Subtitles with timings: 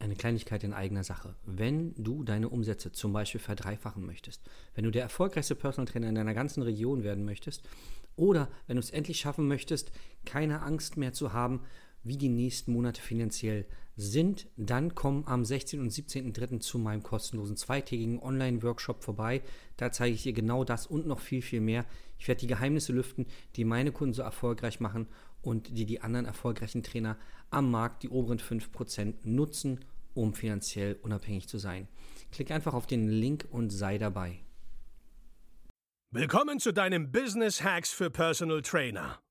[0.00, 1.36] eine Kleinigkeit in eigener Sache.
[1.44, 4.42] Wenn du deine Umsätze zum Beispiel verdreifachen möchtest,
[4.74, 7.68] wenn du der erfolgreichste Personal Trainer in deiner ganzen Region werden möchtest
[8.16, 9.92] oder wenn du es endlich schaffen möchtest,
[10.24, 11.62] keine Angst mehr zu haben,
[12.02, 13.66] wie die nächsten Monate finanziell
[14.00, 15.80] sind, dann komm am 16.
[15.80, 16.60] und 17.03.
[16.60, 19.42] zu meinem kostenlosen zweitägigen Online-Workshop vorbei.
[19.76, 21.84] Da zeige ich dir genau das und noch viel, viel mehr.
[22.18, 23.26] Ich werde die Geheimnisse lüften,
[23.56, 25.06] die meine Kunden so erfolgreich machen
[25.42, 27.18] und die die anderen erfolgreichen Trainer
[27.50, 29.80] am Markt, die oberen 5%, nutzen,
[30.14, 31.86] um finanziell unabhängig zu sein.
[32.32, 34.40] Klick einfach auf den Link und sei dabei.
[36.10, 39.20] Willkommen zu deinem Business Hacks für Personal Trainer.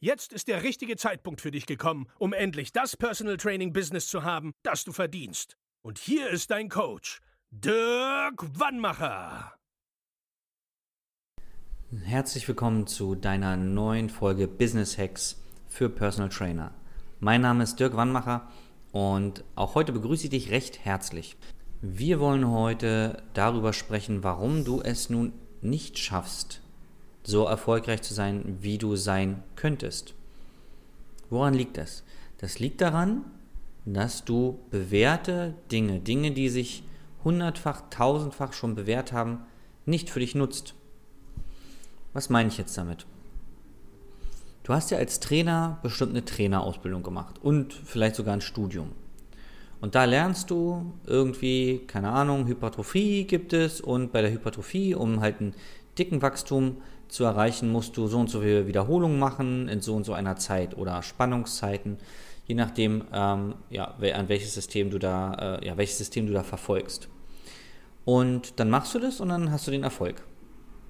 [0.00, 4.22] Jetzt ist der richtige Zeitpunkt für dich gekommen, um endlich das Personal Training Business zu
[4.22, 5.56] haben, das du verdienst.
[5.82, 7.18] Und hier ist dein Coach,
[7.50, 9.54] Dirk Wannmacher.
[12.04, 16.72] Herzlich willkommen zu deiner neuen Folge Business Hacks für Personal Trainer.
[17.18, 18.48] Mein Name ist Dirk Wannmacher
[18.92, 21.36] und auch heute begrüße ich dich recht herzlich.
[21.80, 26.62] Wir wollen heute darüber sprechen, warum du es nun nicht schaffst,
[27.28, 30.14] so erfolgreich zu sein, wie du sein könntest.
[31.28, 32.02] Woran liegt das?
[32.38, 33.22] Das liegt daran,
[33.84, 36.84] dass du bewährte Dinge, Dinge, die sich
[37.24, 39.40] hundertfach, tausendfach schon bewährt haben,
[39.84, 40.74] nicht für dich nutzt.
[42.14, 43.04] Was meine ich jetzt damit?
[44.62, 48.92] Du hast ja als Trainer bestimmt eine Trainerausbildung gemacht und vielleicht sogar ein Studium.
[49.82, 55.20] Und da lernst du irgendwie, keine Ahnung, Hypertrophie gibt es und bei der Hypertrophie, um
[55.20, 55.54] halt einen
[55.98, 60.04] dicken Wachstum zu erreichen, musst du so und so viele Wiederholungen machen in so und
[60.04, 61.98] so einer Zeit oder Spannungszeiten,
[62.46, 66.42] je nachdem, ähm, ja, an welches System du da, äh, ja, welches System du da
[66.42, 67.08] verfolgst.
[68.04, 70.22] Und dann machst du das und dann hast du den Erfolg.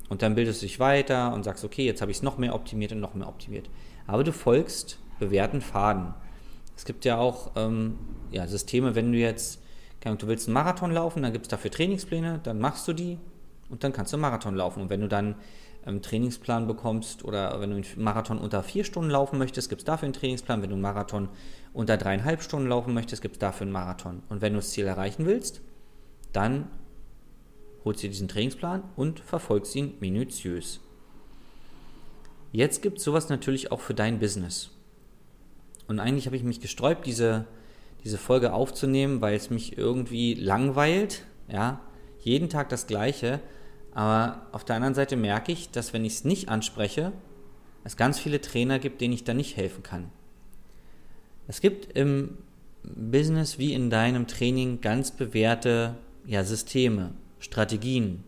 [0.08, 2.54] Und dann bildest du dich weiter und sagst, okay, jetzt habe ich es noch mehr
[2.54, 3.68] optimiert und noch mehr optimiert.
[4.06, 6.14] Aber du folgst bewährten Faden.
[6.76, 7.98] Es gibt ja auch ähm,
[8.30, 9.60] ja, Systeme, wenn du jetzt,
[10.00, 13.18] du willst einen Marathon laufen, dann gibt es dafür Trainingspläne, dann machst du die
[13.68, 14.82] und dann kannst du einen Marathon laufen.
[14.82, 15.34] Und wenn du dann
[15.88, 19.84] einen Trainingsplan bekommst oder wenn du einen Marathon unter vier Stunden laufen möchtest, gibt es
[19.84, 20.62] dafür einen Trainingsplan.
[20.62, 21.28] Wenn du einen Marathon
[21.72, 24.22] unter dreieinhalb Stunden laufen möchtest, gibt es dafür einen Marathon.
[24.28, 25.60] Und wenn du das Ziel erreichen willst,
[26.32, 26.68] dann
[27.84, 30.80] holst du diesen Trainingsplan und verfolgst ihn minutiös.
[32.52, 34.70] Jetzt gibt es sowas natürlich auch für dein Business.
[35.86, 37.46] Und eigentlich habe ich mich gesträubt, diese,
[38.04, 41.24] diese Folge aufzunehmen, weil es mich irgendwie langweilt.
[41.50, 41.80] Ja,
[42.20, 43.40] jeden Tag das Gleiche.
[43.92, 47.12] Aber auf der anderen Seite merke ich, dass wenn ich es nicht anspreche,
[47.84, 50.10] es ganz viele Trainer gibt, denen ich da nicht helfen kann.
[51.46, 52.36] Es gibt im
[52.82, 55.94] Business wie in deinem Training ganz bewährte
[56.26, 58.24] ja, Systeme, Strategien,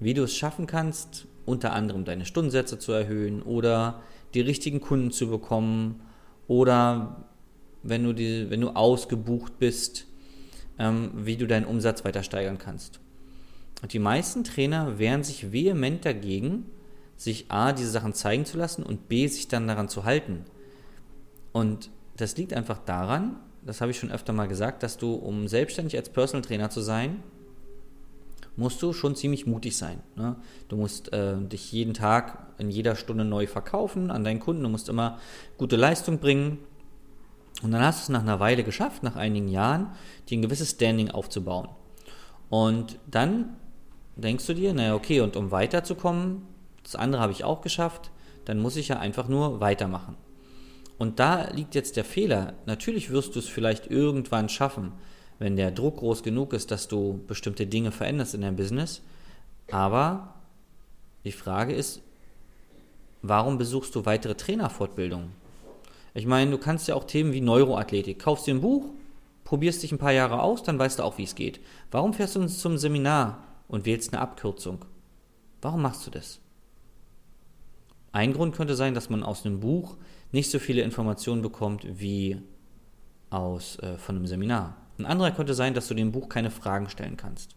[0.00, 4.02] wie du es schaffen kannst, unter anderem deine Stundensätze zu erhöhen oder
[4.34, 6.00] die richtigen Kunden zu bekommen
[6.48, 7.24] oder
[7.82, 10.06] wenn du, die, wenn du ausgebucht bist,
[10.78, 13.00] ähm, wie du deinen Umsatz weiter steigern kannst.
[13.84, 16.64] Und die meisten Trainer wehren sich vehement dagegen,
[17.18, 20.46] sich A, diese Sachen zeigen zu lassen und B, sich dann daran zu halten.
[21.52, 25.48] Und das liegt einfach daran, das habe ich schon öfter mal gesagt, dass du, um
[25.48, 27.22] selbstständig als Personal Trainer zu sein,
[28.56, 30.00] musst du schon ziemlich mutig sein.
[30.16, 30.36] Ne?
[30.68, 34.70] Du musst äh, dich jeden Tag in jeder Stunde neu verkaufen an deinen Kunden, du
[34.70, 35.18] musst immer
[35.58, 36.56] gute Leistung bringen.
[37.62, 39.88] Und dann hast du es nach einer Weile geschafft, nach einigen Jahren,
[40.30, 41.68] dir ein gewisses Standing aufzubauen.
[42.48, 43.56] Und dann
[44.16, 46.42] denkst du dir, naja, okay, und um weiterzukommen,
[46.82, 48.10] das andere habe ich auch geschafft,
[48.44, 50.16] dann muss ich ja einfach nur weitermachen.
[50.98, 52.54] Und da liegt jetzt der Fehler.
[52.66, 54.92] Natürlich wirst du es vielleicht irgendwann schaffen,
[55.38, 59.02] wenn der Druck groß genug ist, dass du bestimmte Dinge veränderst in deinem Business.
[59.70, 60.34] Aber
[61.24, 62.00] die Frage ist,
[63.22, 65.32] warum besuchst du weitere Trainerfortbildungen?
[66.12, 68.90] Ich meine, du kannst ja auch Themen wie Neuroathletik, kaufst dir ein Buch,
[69.42, 71.60] probierst dich ein paar Jahre aus, dann weißt du auch, wie es geht.
[71.90, 74.84] Warum fährst du zum Seminar und wählst eine Abkürzung.
[75.62, 76.40] Warum machst du das?
[78.12, 79.96] Ein Grund könnte sein, dass man aus einem Buch
[80.30, 82.40] nicht so viele Informationen bekommt wie
[83.30, 84.76] aus, äh, von einem Seminar.
[84.98, 87.56] Ein anderer könnte sein, dass du dem Buch keine Fragen stellen kannst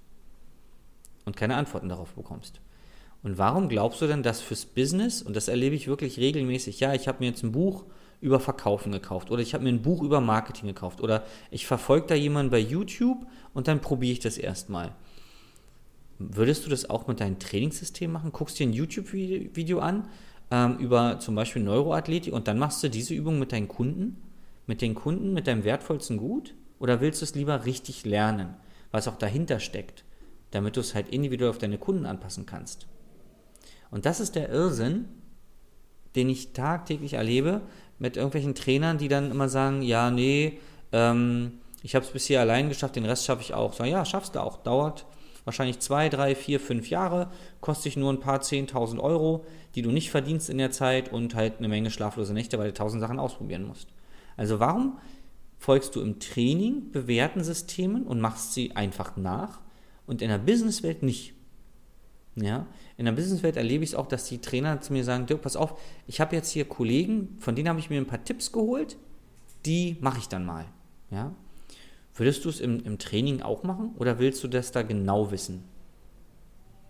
[1.25, 2.59] und keine Antworten darauf bekommst.
[3.23, 6.93] Und warum glaubst du denn, dass fürs Business, und das erlebe ich wirklich regelmäßig, ja,
[6.93, 7.85] ich habe mir jetzt ein Buch
[8.21, 12.07] über Verkaufen gekauft oder ich habe mir ein Buch über Marketing gekauft oder ich verfolge
[12.07, 14.95] da jemanden bei YouTube und dann probiere ich das erstmal.
[16.19, 18.31] Würdest du das auch mit deinem Trainingssystem machen?
[18.31, 20.07] Guckst dir ein YouTube-Video an
[20.49, 24.21] ähm, über zum Beispiel Neuroathletik und dann machst du diese Übung mit deinen Kunden,
[24.65, 26.55] mit den Kunden, mit deinem wertvollsten Gut?
[26.79, 28.55] Oder willst du es lieber richtig lernen,
[28.91, 30.03] was auch dahinter steckt,
[30.51, 32.87] damit du es halt individuell auf deine Kunden anpassen kannst?
[33.91, 35.05] Und das ist der Irrsinn,
[36.15, 37.61] den ich tagtäglich erlebe
[37.99, 40.59] mit irgendwelchen Trainern, die dann immer sagen, ja, nee,
[40.91, 43.73] ähm, ich habe es bisher allein geschafft, den Rest schaffe ich auch.
[43.73, 44.57] So, ja, schaffst du auch.
[44.57, 45.05] Dauert
[45.47, 49.45] wahrscheinlich zwei, drei, vier, fünf Jahre, kostet dich nur ein paar zehntausend Euro,
[49.75, 52.73] die du nicht verdienst in der Zeit und halt eine Menge schlaflose Nächte, weil du
[52.73, 53.87] tausend Sachen ausprobieren musst.
[54.35, 54.99] Also warum
[55.57, 59.61] folgst du im Training bewährten Systemen und machst sie einfach nach
[60.05, 61.33] und in der Businesswelt nicht?
[62.35, 62.67] Ja,
[62.97, 65.55] in der Businesswelt erlebe ich es auch, dass die Trainer zu mir sagen, Dirk, pass
[65.55, 68.97] auf, ich habe jetzt hier Kollegen, von denen habe ich mir ein paar Tipps geholt,
[69.65, 70.65] die mache ich dann mal.
[71.09, 71.31] Ja,
[72.17, 75.63] würdest du es im, im Training auch machen oder willst du das da genau wissen?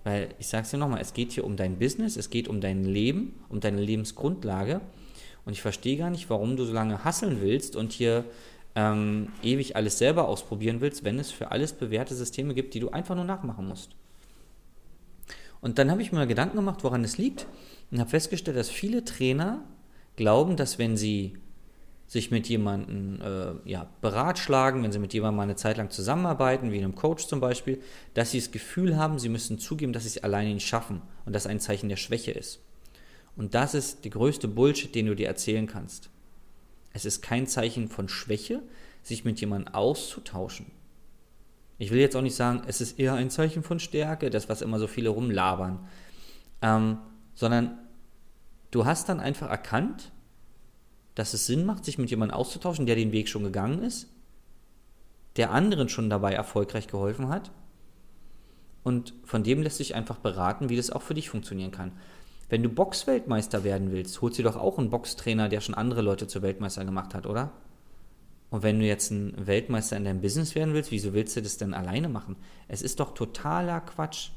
[0.03, 2.61] Weil ich sage es dir nochmal, es geht hier um dein Business, es geht um
[2.61, 4.79] dein Leben, um deine Lebensgrundlage.
[5.45, 8.23] Und ich verstehe gar nicht, warum du so lange hasseln willst und hier
[8.75, 12.89] ähm, ewig alles selber ausprobieren willst, wenn es für alles bewährte Systeme gibt, die du
[12.89, 13.95] einfach nur nachmachen musst.
[15.59, 17.47] Und dann habe ich mir mal Gedanken gemacht, woran es liegt
[17.91, 19.63] und habe festgestellt, dass viele Trainer
[20.15, 21.37] glauben, dass wenn sie
[22.07, 26.71] sich mit jemandem äh, ja, beratschlagen, wenn sie mit jemandem mal eine Zeit lang zusammenarbeiten,
[26.71, 27.81] wie einem Coach zum Beispiel,
[28.13, 31.33] dass sie das Gefühl haben, sie müssen zugeben, dass sie es alleine nicht schaffen und
[31.33, 32.61] das ein Zeichen der Schwäche ist.
[33.35, 36.09] Und das ist die größte Bullshit, den du dir erzählen kannst.
[36.93, 38.63] Es ist kein Zeichen von Schwäche,
[39.03, 40.67] sich mit jemandem auszutauschen.
[41.77, 44.61] Ich will jetzt auch nicht sagen, es ist eher ein Zeichen von Stärke, das, was
[44.61, 45.87] immer so viele rumlabern,
[46.61, 46.97] ähm,
[47.35, 47.77] sondern
[48.71, 50.11] du hast dann einfach erkannt,
[51.17, 54.07] dass es Sinn macht, sich mit jemandem auszutauschen, der den Weg schon gegangen ist,
[55.35, 57.51] der anderen schon dabei erfolgreich geholfen hat
[58.83, 61.93] und von dem lässt sich einfach beraten, wie das auch für dich funktionieren kann.
[62.49, 66.27] Wenn du Boxweltmeister werden willst, holst du doch auch einen Boxtrainer, der schon andere Leute
[66.27, 67.51] zu Weltmeister gemacht hat, oder?
[68.51, 71.57] Und wenn du jetzt ein Weltmeister in deinem Business werden willst, wieso willst du das
[71.57, 72.35] denn alleine machen?
[72.67, 74.29] Es ist doch totaler Quatsch.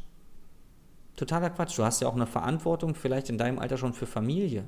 [1.14, 1.78] Totaler Quatsch.
[1.78, 4.64] Du hast ja auch eine Verantwortung, vielleicht in deinem Alter schon für Familie.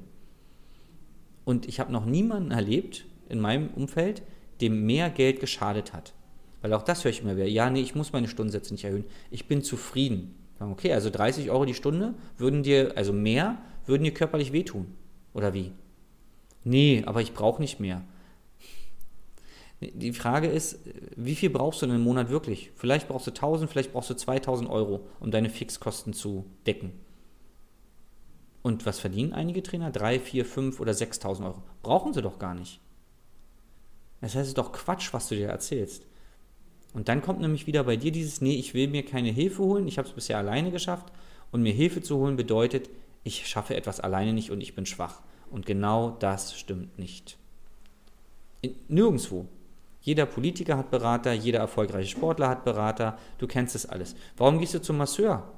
[1.45, 4.23] Und ich habe noch niemanden erlebt in meinem Umfeld,
[4.61, 6.15] dem mehr Geld geschadet hat.
[6.61, 7.47] Weil auch das höre ich immer wieder.
[7.47, 9.05] Ja, nee, ich muss meine Stundensätze nicht erhöhen.
[9.31, 10.35] Ich bin zufrieden.
[10.61, 14.87] Okay, also 30 Euro die Stunde würden dir, also mehr, würden dir körperlich wehtun.
[15.35, 15.73] Oder wie?
[16.63, 18.05] Nee, aber ich brauche nicht mehr.
[19.81, 20.79] Die Frage ist,
[21.17, 22.71] wie viel brauchst du denn im Monat wirklich?
[22.77, 26.93] Vielleicht brauchst du 1000, vielleicht brauchst du 2000 Euro, um deine Fixkosten zu decken.
[28.63, 29.91] Und was verdienen einige Trainer?
[29.91, 31.63] 3, 4, 5 oder 6000 Euro.
[31.83, 32.81] Brauchen sie doch gar nicht.
[34.21, 36.07] Das heißt, es ist doch Quatsch, was du dir erzählst.
[36.95, 39.89] Und dann kommt nämlich wieder bei dir dieses, nee, ich will mir keine Hilfe holen,
[39.89, 41.13] ich habe es bisher alleine geschafft.
[41.51, 42.89] Und mir Hilfe zu holen bedeutet,
[43.25, 45.23] ich schaffe etwas alleine nicht und ich bin schwach.
[45.51, 47.37] Und genau das stimmt nicht.
[48.61, 49.47] In, nirgendwo.
[50.01, 54.17] Jeder Politiker hat Berater, jeder erfolgreiche Sportler hat Berater, du kennst das alles.
[54.37, 55.49] Warum gehst du zum Masseur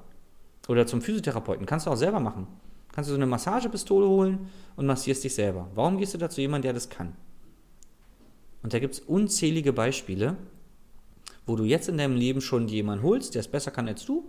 [0.68, 1.64] oder zum Physiotherapeuten?
[1.64, 2.46] Kannst du auch selber machen.
[2.94, 5.68] Kannst du so eine Massagepistole holen und massierst dich selber.
[5.74, 7.16] Warum gehst du da zu jemandem, der das kann?
[8.62, 10.36] Und da gibt es unzählige Beispiele,
[11.44, 14.24] wo du jetzt in deinem Leben schon jemanden holst, der es besser kann als du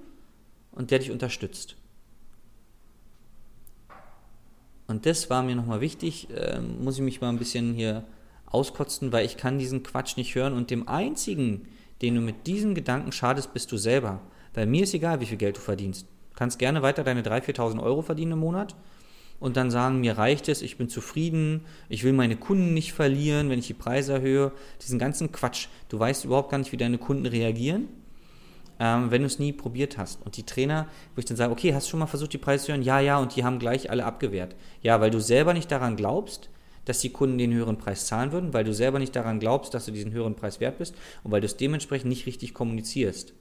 [0.72, 1.76] und der dich unterstützt.
[4.88, 8.04] Und das war mir nochmal wichtig, äh, muss ich mich mal ein bisschen hier
[8.48, 11.68] auskotzen, weil ich kann diesen Quatsch nicht hören und dem einzigen,
[12.02, 14.22] den du mit diesen Gedanken schadest, bist du selber.
[14.56, 16.08] Weil mir ist egal, wie viel Geld du verdienst.
[16.36, 18.76] Kannst gerne weiter deine 3.000, 4.000 Euro verdienen im Monat
[19.40, 23.50] und dann sagen, mir reicht es, ich bin zufrieden, ich will meine Kunden nicht verlieren,
[23.50, 24.52] wenn ich die Preise erhöhe.
[24.82, 25.68] Diesen ganzen Quatsch.
[25.90, 27.90] Du weißt überhaupt gar nicht, wie deine Kunden reagieren,
[28.80, 30.26] ähm, wenn du es nie probiert hast.
[30.26, 32.66] Und die Trainer, wo ich dann sage, okay, hast du schon mal versucht, die Preise
[32.66, 32.82] zu hören?
[32.82, 34.56] Ja, ja, und die haben gleich alle abgewehrt.
[34.82, 36.50] Ja, weil du selber nicht daran glaubst,
[36.86, 39.86] dass die Kunden den höheren Preis zahlen würden, weil du selber nicht daran glaubst, dass
[39.86, 43.34] du diesen höheren Preis wert bist und weil du es dementsprechend nicht richtig kommunizierst.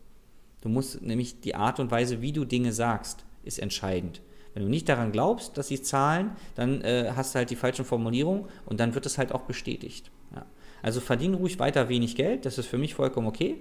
[0.65, 4.23] Du musst nämlich die Art und Weise, wie du Dinge sagst, ist entscheidend.
[4.55, 7.85] Wenn du nicht daran glaubst, dass sie zahlen, dann äh, hast du halt die falschen
[7.85, 10.11] Formulierungen und dann wird es halt auch bestätigt.
[10.35, 10.47] Ja.
[10.81, 13.57] Also verdienen ruhig weiter wenig Geld, das ist für mich vollkommen okay,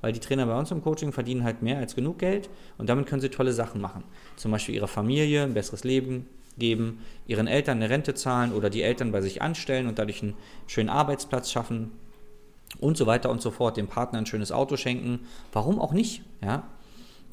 [0.00, 3.06] weil die Trainer bei uns im Coaching verdienen halt mehr als genug Geld und damit
[3.06, 4.04] können sie tolle Sachen machen.
[4.36, 8.82] Zum Beispiel ihrer Familie ein besseres Leben geben, ihren Eltern eine Rente zahlen oder die
[8.82, 10.34] Eltern bei sich anstellen und dadurch einen
[10.68, 11.90] schönen Arbeitsplatz schaffen
[12.80, 15.20] und so weiter und so fort, dem Partner ein schönes Auto schenken.
[15.52, 16.22] Warum auch nicht?
[16.42, 16.64] Ja?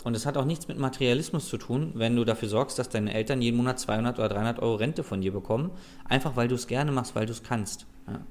[0.03, 3.13] Und es hat auch nichts mit Materialismus zu tun, wenn du dafür sorgst, dass deine
[3.13, 5.71] Eltern jeden Monat 200 oder 300 Euro Rente von dir bekommen,
[6.05, 7.86] einfach weil du es gerne machst, weil du es kannst.
[8.07, 8.21] Ja?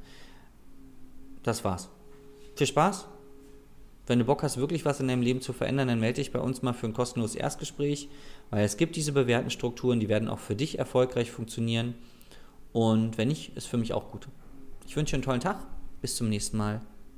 [1.43, 1.89] Das war's.
[2.57, 3.07] Viel Spaß
[4.11, 6.41] wenn du Bock hast, wirklich was in deinem Leben zu verändern, dann melde dich bei
[6.41, 8.09] uns mal für ein kostenloses Erstgespräch,
[8.51, 11.95] weil es gibt diese bewährten Strukturen, die werden auch für dich erfolgreich funktionieren.
[12.73, 14.27] Und wenn nicht, ist für mich auch gut.
[14.85, 15.65] Ich wünsche dir einen tollen Tag.
[16.01, 16.81] Bis zum nächsten Mal.